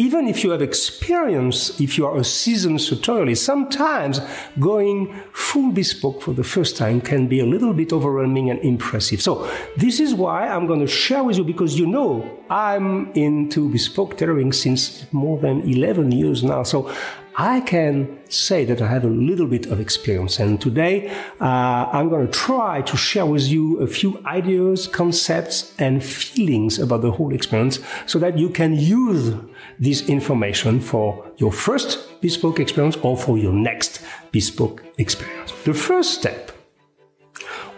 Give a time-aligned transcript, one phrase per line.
[0.00, 4.18] even if you have experience, if you are a seasoned sartorialist, sometimes
[4.58, 9.20] going full bespoke for the first time can be a little bit overwhelming and impressive.
[9.20, 13.68] So this is why I'm going to share with you because you know I'm into
[13.68, 16.62] bespoke tailoring since more than 11 years now.
[16.62, 16.90] So
[17.36, 20.40] I can say that I have a little bit of experience.
[20.40, 21.08] And today,
[21.40, 26.78] uh, I'm going to try to share with you a few ideas, concepts, and feelings
[26.78, 29.34] about the whole experience so that you can use
[29.80, 35.52] this information for your first bespoke experience or for your next bespoke experience.
[35.64, 36.52] The first step,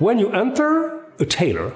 [0.00, 1.72] when you enter a tailor,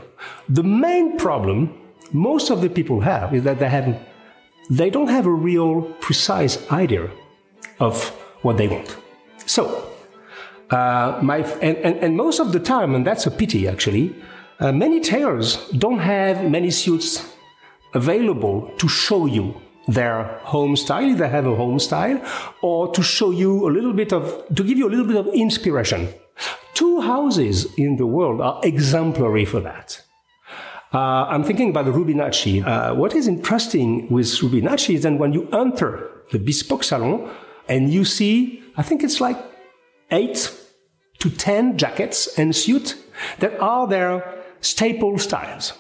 [0.48, 1.80] the main problem
[2.12, 3.98] most of the people have is that they have
[4.68, 7.08] they don't have a real precise idea
[7.78, 8.08] of
[8.42, 8.96] what they want.
[9.46, 9.92] So,
[10.70, 14.12] uh, my, and, and, and, most of the time, and that's a pity actually,
[14.58, 17.32] uh, many tailors don't have many suits
[17.94, 19.54] available to show you
[19.86, 22.20] their home style, if they have a home style,
[22.62, 25.28] or to show you a little bit of, to give you a little bit of
[25.28, 26.08] inspiration.
[26.74, 30.02] Two houses in the world are exemplary for that.
[30.92, 32.64] Uh, I'm thinking about the Rubinacci.
[32.66, 37.30] Uh, what is interesting with Rubinacci is that when you enter the bespoke salon,
[37.68, 39.38] and you see, I think it's like
[40.10, 40.52] eight
[41.18, 42.94] to 10 jackets and suits
[43.38, 45.72] that are their staple styles.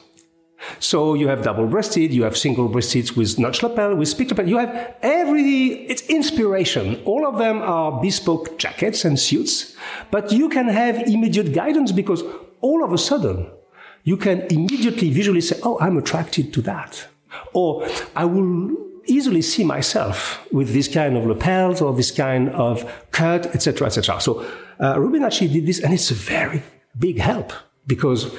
[0.78, 4.48] So you have double breasted, you have single breasted with notch lapel, with split lapel.
[4.48, 7.02] You have every, it's inspiration.
[7.04, 9.76] All of them are bespoke jackets and suits,
[10.10, 12.22] but you can have immediate guidance because
[12.60, 13.50] all of a sudden
[14.04, 17.06] you can immediately visually say, Oh, I'm attracted to that.
[17.52, 18.76] Or I will
[19.06, 24.20] easily see myself with this kind of lapels or this kind of cut, etc., etc.
[24.20, 24.40] So
[24.80, 26.62] uh, Rubinacci did this, and it's a very
[26.98, 27.52] big help
[27.86, 28.34] because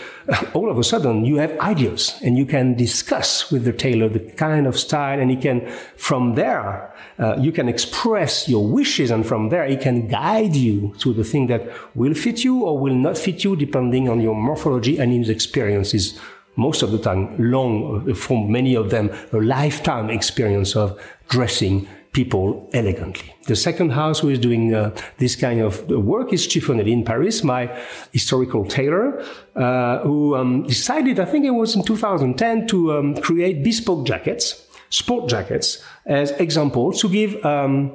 [0.54, 4.20] all of a sudden you have ideas and you can discuss with the tailor the
[4.20, 9.26] kind of style and he can from there uh, you can express your wishes and
[9.26, 11.62] from there he can guide you to the thing that
[11.96, 16.20] will fit you or will not fit you depending on your morphology and his experiences.
[16.56, 22.68] Most of the time long, for many of them, a lifetime experience of dressing people
[22.74, 23.30] elegantly.
[23.46, 24.90] The second house who is doing uh,
[25.20, 27.64] this kind of work is Cifonelli in Paris, my
[28.12, 29.24] historical tailor,
[29.56, 34.66] uh, who um, decided, I think it was in 2010, to um, create bespoke jackets,
[34.90, 37.94] sport jackets, as examples to give um,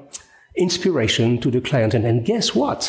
[0.54, 1.92] inspiration to the client.
[1.92, 2.80] And, and guess what?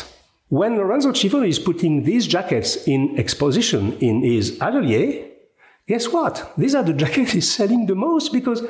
[0.50, 5.34] When Lorenzo Ciffoni is putting these jackets in exposition in his atelier,
[5.86, 6.54] Guess what?
[6.56, 8.62] These are the jackets he's selling the most because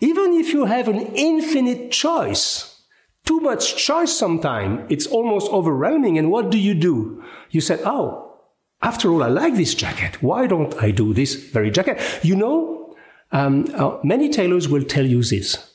[0.00, 2.82] even if you have an infinite choice,
[3.24, 6.18] too much choice sometimes, it's almost overwhelming.
[6.18, 7.22] And what do you do?
[7.50, 8.36] You said, Oh,
[8.80, 10.22] after all, I like this jacket.
[10.22, 12.00] Why don't I do this very jacket?
[12.22, 12.96] You know,
[13.32, 15.74] um, uh, many tailors will tell you this.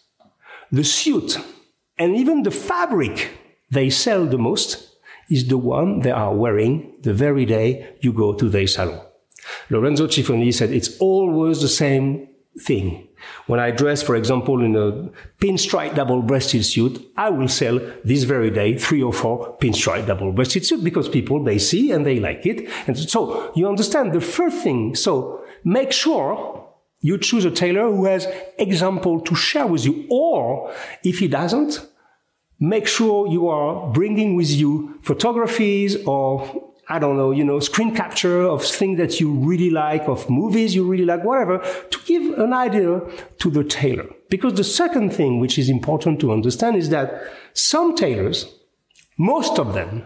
[0.72, 1.38] The suit
[1.97, 3.29] and even the fabric
[3.69, 4.97] they sell the most
[5.29, 9.01] is the one they are wearing the very day you go to their salon.
[9.69, 12.28] Lorenzo Ciffoni said it's always the same
[12.59, 13.08] thing.
[13.47, 15.09] When I dress, for example, in a
[15.44, 20.84] pinstripe double-breasted suit, I will sell this very day three or four pinstripe double-breasted suit
[20.84, 22.69] because people, they see and they like it.
[22.88, 24.96] And so you understand the first thing.
[24.96, 26.69] So make sure
[27.02, 28.28] you choose a tailor who has
[28.58, 30.06] example to share with you.
[30.09, 31.86] Or if he doesn't,
[32.59, 37.95] make sure you are bringing with you photographies or I don't know, you know, screen
[37.95, 42.38] capture of things that you really like, of movies you really like, whatever, to give
[42.38, 43.01] an idea
[43.39, 44.07] to the tailor.
[44.29, 48.53] Because the second thing which is important to understand is that some tailors,
[49.17, 50.03] most of them,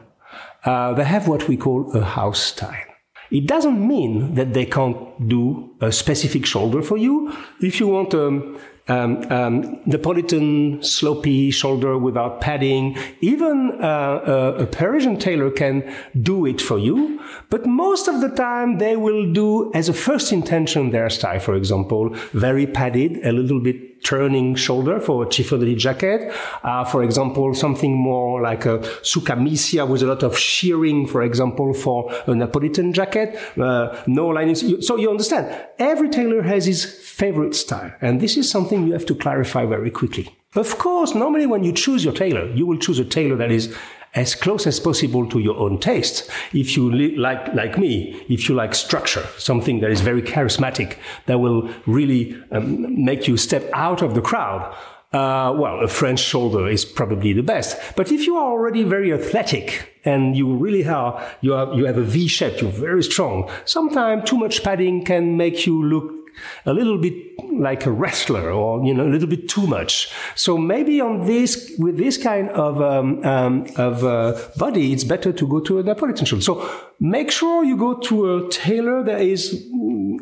[0.65, 2.83] uh, they have what we call a house style.
[3.31, 7.33] It doesn't mean that they can't do a specific shoulder for you.
[7.61, 8.57] If you want um,
[8.87, 12.97] um, um, Napolitan slopey shoulder without padding.
[13.21, 15.83] Even uh, a, a, Parisian tailor can
[16.21, 20.31] do it for you, but most of the time they will do as a first
[20.31, 21.39] intention their style.
[21.39, 26.33] For example, very padded, a little bit turning shoulder for a Cifonelli jacket.
[26.63, 31.73] Uh, for example, something more like a sucamisia with a lot of shearing, for example,
[31.73, 33.37] for a Napolitan jacket.
[33.57, 34.63] Uh, no linings.
[34.85, 39.05] So you understand, every tailor has his favorite style, and this is something you have
[39.07, 40.35] to clarify very quickly.
[40.55, 43.75] Of course, normally when you choose your tailor, you will choose a tailor that is
[44.17, 46.29] as close as possible to your own taste.
[46.51, 50.97] If you li- like, like me, if you like structure, something that is very charismatic,
[51.27, 54.75] that will really um, make you step out of the crowd,
[55.13, 57.77] uh, well, a French shoulder is probably the best.
[57.95, 61.97] But if you are already very athletic and you really are, you, are, you have
[61.97, 66.26] a V shape, you're very strong, sometimes too much padding can make you look
[66.65, 67.13] a little bit
[67.59, 70.11] like a wrestler or, you know, a little bit too much.
[70.35, 75.31] So maybe on this, with this kind of, um, um, of uh, body, it's better
[75.31, 76.41] to go to a Napolitan shoe.
[76.41, 76.69] So
[76.99, 79.67] make sure you go to a tailor that is,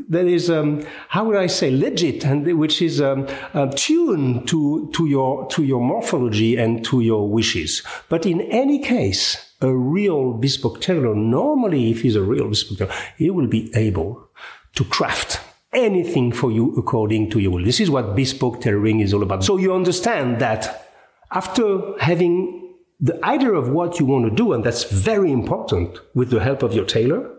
[0.10, 4.90] that is, um, how would I say, legit and which is um, uh, tuned to,
[4.94, 7.84] to your, to your morphology and to your wishes.
[8.10, 12.94] But in any case, a real bespoke tailor, normally if he's a real bespoke tailor,
[13.18, 14.30] he will be able
[14.76, 15.40] to craft
[15.75, 17.63] anything for you according to your will.
[17.63, 19.44] This is what bespoke tailoring is all about.
[19.44, 20.92] So you understand that
[21.31, 26.30] after having the idea of what you want to do, and that's very important with
[26.30, 27.30] the help of your tailor,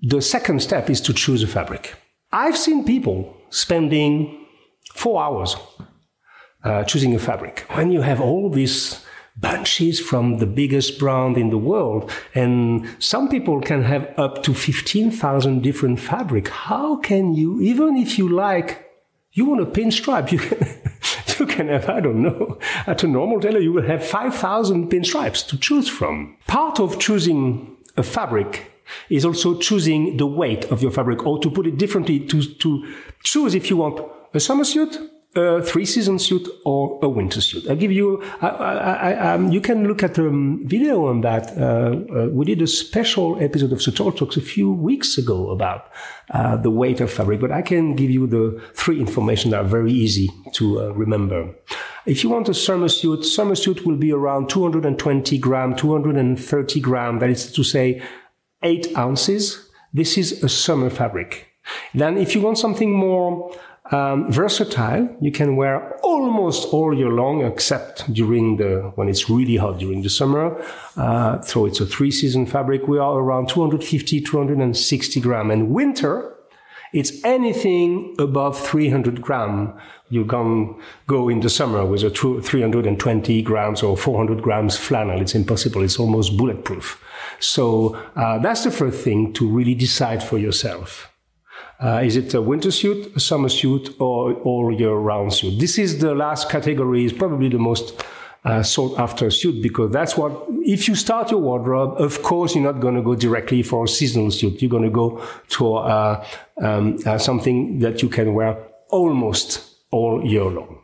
[0.00, 1.94] the second step is to choose a fabric.
[2.32, 4.46] I've seen people spending
[4.94, 5.56] four hours
[6.64, 7.66] uh, choosing a fabric.
[7.70, 9.04] When you have all these
[9.40, 12.10] bunches from the biggest brand in the world.
[12.34, 16.48] And some people can have up to 15,000 different fabric.
[16.48, 18.86] How can you, even if you like,
[19.32, 20.58] you want a pinstripe, you can,
[21.38, 25.46] you can have, I don't know, at a normal tailor, you will have 5,000 pinstripes
[25.48, 26.36] to choose from.
[26.46, 28.72] Part of choosing a fabric
[29.10, 32.94] is also choosing the weight of your fabric, or to put it differently, to, to
[33.22, 34.00] choose if you want
[34.34, 34.98] a summer suit,
[35.34, 37.68] a three season suit or a winter suit.
[37.68, 41.20] I'll give you, I, I, I, um, you can look at a um, video on
[41.20, 41.56] that.
[41.56, 45.90] Uh, uh, we did a special episode of Sartorial Talks a few weeks ago about
[46.30, 49.68] uh, the weight of fabric, but I can give you the three information that are
[49.68, 51.54] very easy to uh, remember.
[52.06, 57.18] If you want a summer suit, summer suit will be around 220 gram, 230 gram,
[57.18, 58.02] that is to say,
[58.62, 59.68] eight ounces.
[59.92, 61.48] This is a summer fabric.
[61.94, 63.54] Then if you want something more
[63.90, 65.08] um, versatile.
[65.20, 70.02] You can wear almost all year long, except during the when it's really hot during
[70.02, 70.62] the summer.
[70.96, 72.86] Uh, so it's a three season fabric.
[72.88, 75.50] We are around 250, 260 gram.
[75.50, 76.34] And winter,
[76.92, 79.74] it's anything above 300 gram.
[80.10, 85.20] You can go in the summer with a 320 grams or 400 grams flannel.
[85.20, 85.82] It's impossible.
[85.82, 87.02] It's almost bulletproof.
[87.40, 91.12] So uh, that's the first thing to really decide for yourself.
[91.80, 95.58] Uh, is it a winter suit, a summer suit, or all year round suit?
[95.60, 98.04] This is the last category, is probably the most
[98.44, 100.32] uh, sought after suit because that's what,
[100.62, 103.88] if you start your wardrobe, of course, you're not going to go directly for a
[103.88, 104.60] seasonal suit.
[104.60, 106.26] You're going to go to uh,
[106.60, 108.58] um, uh, something that you can wear
[108.88, 110.80] almost all year long.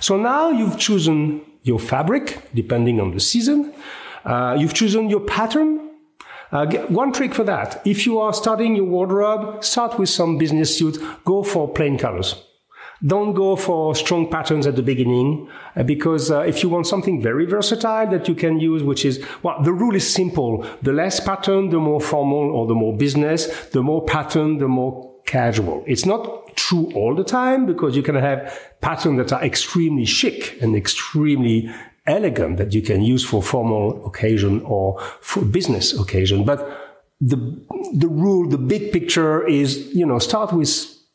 [0.00, 3.72] So now you've chosen your fabric, depending on the season.
[4.24, 5.81] Uh, you've chosen your pattern,
[6.52, 7.80] uh, one trick for that.
[7.86, 10.98] If you are starting your wardrobe, start with some business suit.
[11.24, 12.36] Go for plain colors.
[13.04, 17.20] Don't go for strong patterns at the beginning uh, because uh, if you want something
[17.20, 20.64] very versatile that you can use, which is, well, the rule is simple.
[20.82, 23.46] The less pattern, the more formal or the more business.
[23.70, 25.82] The more pattern, the more casual.
[25.86, 30.58] It's not true all the time because you can have patterns that are extremely chic
[30.60, 31.70] and extremely
[32.06, 36.44] elegant that you can use for formal occasion or for business occasion.
[36.44, 36.68] But
[37.20, 37.36] the,
[37.94, 40.70] the rule, the big picture is, you know, start with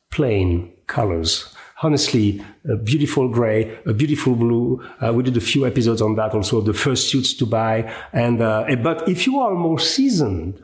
[0.10, 1.54] plain colors.
[1.84, 4.82] Honestly, a beautiful gray, a beautiful blue.
[5.00, 7.94] Uh, we did a few episodes on that also, the first suits to buy.
[8.14, 10.64] And, uh, but if you are more seasoned,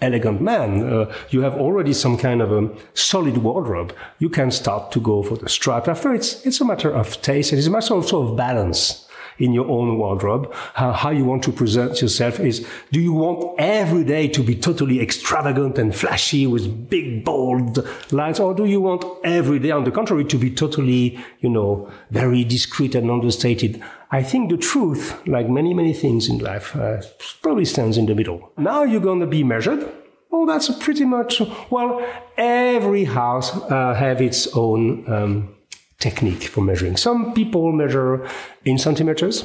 [0.00, 3.94] elegant man, uh, you have already some kind of a solid wardrobe.
[4.18, 5.88] You can start to go for the strap.
[5.88, 7.52] After it's, it's a matter of taste.
[7.52, 9.05] It is a matter also of balance
[9.38, 13.54] in your own wardrobe, how, how you want to present yourself is, do you want
[13.58, 18.80] every day to be totally extravagant and flashy with big, bold lines, or do you
[18.80, 23.82] want every day, on the contrary, to be totally, you know, very discreet and understated?
[24.10, 27.02] I think the truth, like many, many things in life, uh,
[27.42, 28.52] probably stands in the middle.
[28.56, 29.86] Now you're going to be measured.
[30.30, 32.06] Oh, that's pretty much, well,
[32.36, 35.55] every house uh, have its own um,
[35.98, 36.96] technique for measuring.
[36.96, 38.26] Some people measure
[38.64, 39.44] in centimeters.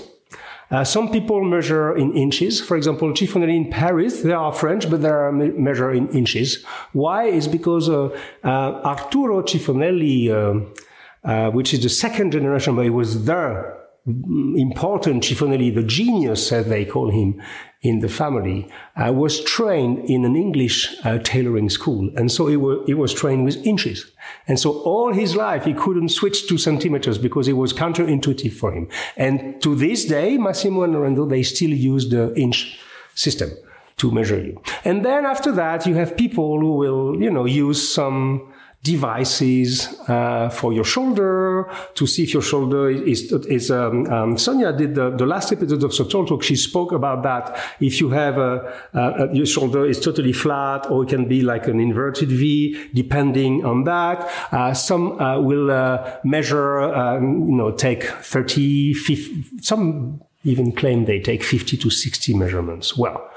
[0.69, 2.61] Uh, some people measure in inches.
[2.61, 6.63] For example, Cifonelli in Paris, they are French, but they are me- measure in inches.
[6.93, 7.25] Why?
[7.25, 8.05] Is because uh,
[8.43, 15.23] uh, Arturo Cifonelli, uh, uh, which is the second generation, but he was there important
[15.23, 17.39] Cifonelli, the genius as they call him
[17.81, 22.09] in the family, uh, was trained in an English uh, tailoring school.
[22.15, 24.10] And so he, were, he was trained with inches.
[24.47, 28.71] And so all his life he couldn't switch to centimeters because it was counterintuitive for
[28.71, 28.87] him.
[29.17, 32.79] And to this day, Massimo and Lorenzo, they still use the inch
[33.15, 33.51] system
[33.97, 34.61] to measure you.
[34.83, 38.50] And then after that, you have people who will, you know, use some
[38.83, 43.69] devices uh, for your shoulder to see if your shoulder is is.
[43.69, 46.41] Um, um, Sonia did the, the last episode of Soul Talk.
[46.41, 47.57] She spoke about that.
[47.79, 51.67] If you have a, a, your shoulder is totally flat, or it can be like
[51.67, 54.27] an inverted V, depending on that.
[54.51, 61.05] Uh, some uh, will uh, measure, um, you know, take 30, 50, some even claim
[61.05, 62.97] they take 50 to 60 measurements.
[62.97, 63.29] Well,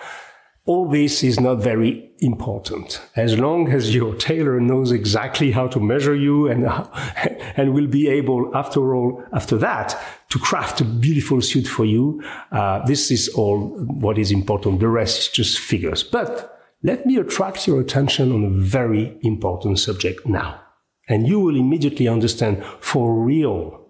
[0.66, 3.02] all this is not very important.
[3.16, 6.64] As long as your tailor knows exactly how to measure you and,
[7.56, 12.22] and will be able, after all, after that, to craft a beautiful suit for you,
[12.50, 14.80] uh, this is all what is important.
[14.80, 16.02] The rest is just figures.
[16.02, 20.60] But let me attract your attention on a very important subject now.
[21.08, 23.82] And you will immediately understand for real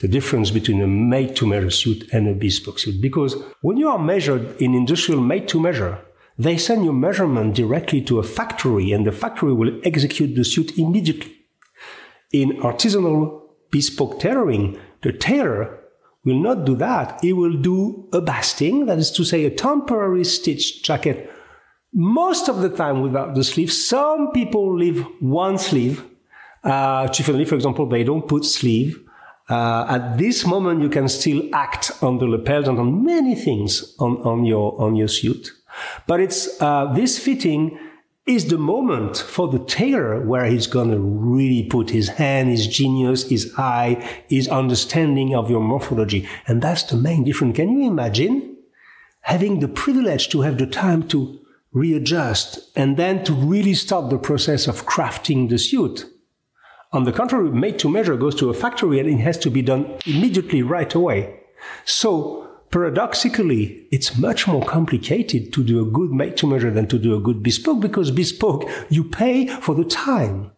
[0.00, 3.02] the difference between a made to measure suit and a bespoke suit.
[3.02, 5.98] Because when you are measured in industrial made to measure,
[6.38, 10.78] they send your measurement directly to a factory and the factory will execute the suit
[10.78, 11.36] immediately.
[12.32, 15.78] In artisanal bespoke tailoring, the tailor
[16.24, 17.18] will not do that.
[17.20, 21.30] He will do a basting, that is to say, a temporary stitched jacket,
[21.92, 23.72] most of the time without the sleeve.
[23.72, 26.04] Some people leave one sleeve.
[26.64, 28.98] Uh, Cifonelli, for example, they don't put sleeve.
[29.50, 33.94] Uh, at this moment, you can still act on the lapels and on many things
[33.98, 35.50] on, on your on your suit.
[36.06, 37.78] But it's uh, this fitting
[38.26, 43.28] is the moment for the tailor where he's gonna really put his hand, his genius,
[43.28, 46.28] his eye, his understanding of your morphology.
[46.46, 47.56] And that's the main difference.
[47.56, 48.56] Can you imagine
[49.22, 51.40] having the privilege to have the time to
[51.72, 56.06] readjust and then to really start the process of crafting the suit?
[56.92, 59.62] On the contrary, made to measure goes to a factory and it has to be
[59.62, 61.40] done immediately right away.
[61.86, 66.98] So paradoxically, it's much more complicated to do a good made to measure than to
[66.98, 70.50] do a good bespoke because bespoke, you pay for the time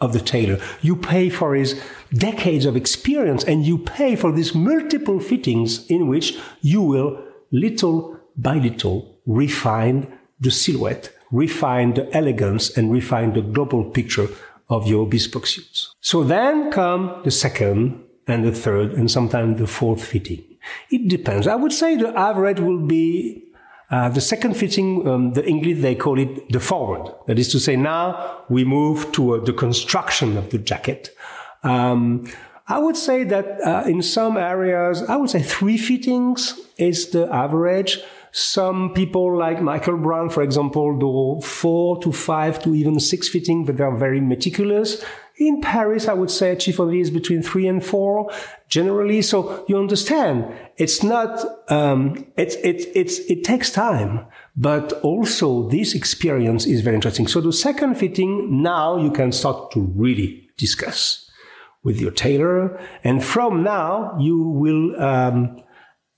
[0.00, 0.58] of the tailor.
[0.80, 1.80] You pay for his
[2.14, 8.18] decades of experience and you pay for these multiple fittings in which you will little
[8.36, 14.28] by little refine the silhouette, refine the elegance and refine the global picture
[14.70, 15.92] of your bespoke suits.
[16.00, 20.44] So then come the second and the third and sometimes the fourth fitting.
[20.90, 21.46] It depends.
[21.46, 23.44] I would say the average will be
[23.90, 27.10] uh, the second fitting, um, the English, they call it the forward.
[27.26, 31.10] That is to say, now we move to uh, the construction of the jacket.
[31.62, 32.26] Um,
[32.66, 37.32] I would say that uh, in some areas, I would say three fittings is the
[37.32, 38.00] average.
[38.30, 43.64] Some people like Michael Brown, for example, do four to five to even six fitting,
[43.64, 45.02] but they're very meticulous.
[45.38, 48.30] In Paris, I would say Cifonelli is between three and four
[48.68, 49.22] generally.
[49.22, 54.26] So you understand, it's not, um, it's, it's, it's, it takes time,
[54.56, 57.28] but also this experience is very interesting.
[57.28, 61.30] So the second fitting, now you can start to really discuss
[61.84, 62.80] with your tailor.
[63.04, 65.62] And from now, you will, um,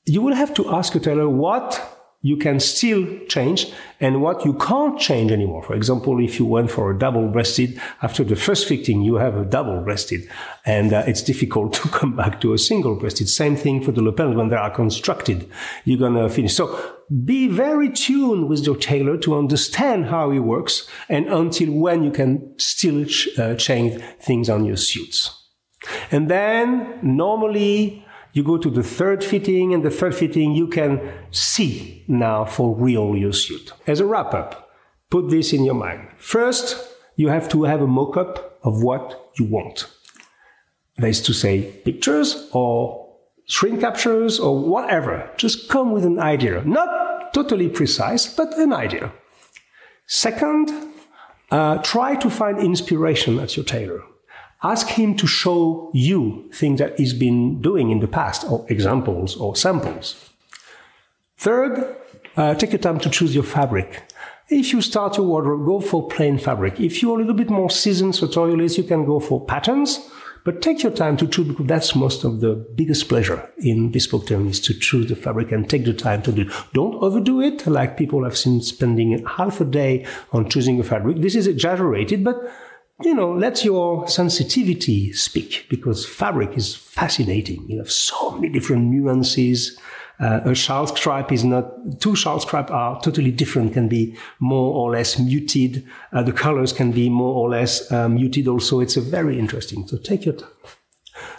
[0.07, 4.53] you will have to ask your tailor what you can still change and what you
[4.55, 5.63] can't change anymore.
[5.63, 9.37] For example, if you went for a double breasted, after the first fitting, you have
[9.37, 10.29] a double breasted
[10.67, 13.29] and uh, it's difficult to come back to a single breasted.
[13.29, 15.49] Same thing for the lapels when they are constructed.
[15.85, 16.55] You're going to finish.
[16.55, 16.79] So
[17.25, 22.11] be very tuned with your tailor to understand how he works and until when you
[22.11, 25.37] can still ch- uh, change things on your suits.
[26.11, 31.01] And then normally you go to the third fitting, and the third fitting you can
[31.31, 33.73] see now for real your suit.
[33.87, 34.71] As a wrap up,
[35.11, 36.09] put this in your mind.
[36.17, 36.77] First,
[37.17, 39.87] you have to have a mock up of what you want.
[40.97, 43.09] That is to say, pictures or
[43.47, 45.31] screen captures or whatever.
[45.37, 46.63] Just come with an idea.
[46.65, 49.13] Not totally precise, but an idea.
[50.07, 50.71] Second,
[51.51, 54.03] uh, try to find inspiration at your tailor.
[54.63, 59.37] Ask him to show you things that he's been doing in the past, or examples
[59.37, 60.31] or samples.
[61.39, 61.97] Third,
[62.37, 64.03] uh, take your time to choose your fabric.
[64.51, 66.79] If you start your wardrobe, go for plain fabric.
[66.79, 70.01] If you're a little bit more seasoned sartorialist, you can go for patterns,
[70.45, 74.27] but take your time to choose because that's most of the biggest pleasure in bespoke
[74.27, 76.49] tailoring is to choose the fabric and take the time to do it.
[76.75, 81.19] Don't overdo it, like people have seen spending half a day on choosing a fabric.
[81.19, 82.37] This is exaggerated, but
[83.03, 87.69] you know, let your sensitivity speak because fabric is fascinating.
[87.69, 89.79] You have so many different nuances.
[90.19, 94.75] Uh, a chalk stripe is not, two chalk stripe are totally different, can be more
[94.75, 95.87] or less muted.
[96.13, 98.81] Uh, the colors can be more or less uh, muted also.
[98.81, 99.87] It's a very interesting.
[99.89, 100.51] So take your time.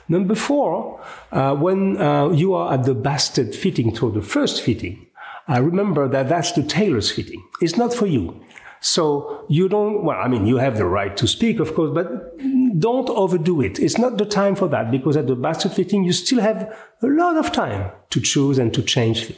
[0.10, 1.00] Number four,
[1.32, 5.08] uh, when uh, you are at the basted fitting to the first fitting,
[5.48, 7.44] I remember that that's the tailor's fitting.
[7.62, 8.44] It's not for you.
[8.82, 12.38] So you don't, well, I mean, you have the right to speak, of course, but
[12.80, 13.80] don't overdo it.
[13.80, 17.08] It's not the time for that because at the basted fitting, you still have a
[17.08, 19.34] lot of time to choose and to change.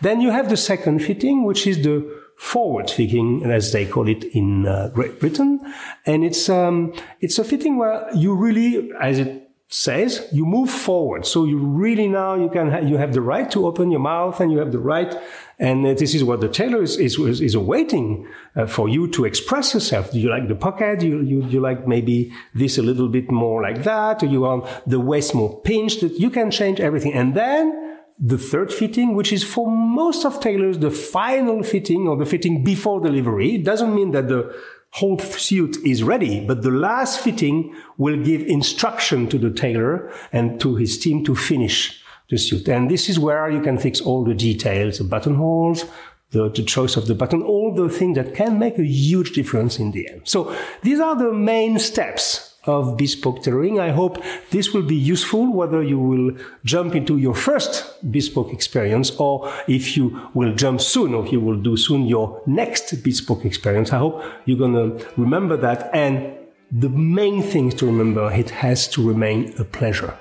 [0.00, 4.22] Then you have the second fitting, which is the forward fitting, as they call it
[4.24, 5.60] in uh, Great Britain.
[6.06, 11.26] And it's, um, it's a fitting where you really, as it says you move forward.
[11.26, 14.40] So you really now you can ha- you have the right to open your mouth
[14.40, 15.14] and you have the right.
[15.58, 19.26] And uh, this is what the tailor is is, is awaiting uh, for you to
[19.26, 20.10] express yourself.
[20.10, 21.02] Do you like the pocket?
[21.02, 24.66] You, you you like maybe this a little bit more like that, or you want
[24.86, 26.02] the waist more pinched?
[26.02, 27.84] You can change everything, and then.
[28.20, 32.64] The third fitting, which is for most of tailors the final fitting or the fitting
[32.64, 34.52] before delivery, it doesn't mean that the
[34.90, 40.60] whole suit is ready, but the last fitting will give instruction to the tailor and
[40.60, 42.68] to his team to finish the suit.
[42.68, 45.84] And this is where you can fix all the details, the buttonholes,
[46.30, 49.78] the, the choice of the button, all the things that can make a huge difference
[49.78, 50.22] in the end.
[50.24, 53.80] So these are the main steps of bespoke tailoring.
[53.80, 59.10] I hope this will be useful, whether you will jump into your first bespoke experience
[59.18, 63.92] or if you will jump soon or you will do soon your next bespoke experience.
[63.92, 65.90] I hope you're going to remember that.
[65.94, 66.34] And
[66.70, 70.14] the main thing to remember, it has to remain a pleasure.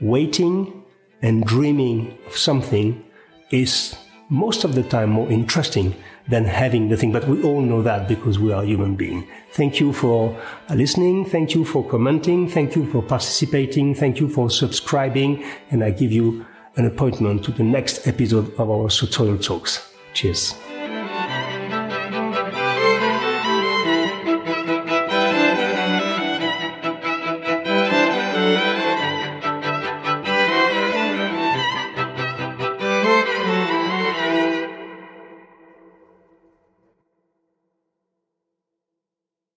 [0.00, 0.84] Waiting
[1.22, 3.04] and dreaming of something
[3.50, 3.96] is
[4.28, 5.94] most of the time more interesting
[6.28, 7.12] than having the thing.
[7.12, 9.24] But we all know that because we are human beings.
[9.52, 10.40] Thank you for
[10.74, 11.24] listening.
[11.24, 12.48] Thank you for commenting.
[12.48, 13.94] Thank you for participating.
[13.94, 15.44] Thank you for subscribing.
[15.70, 16.46] And I give you
[16.76, 19.92] an appointment to the next episode of our Sartorial Talks.
[20.14, 20.54] Cheers.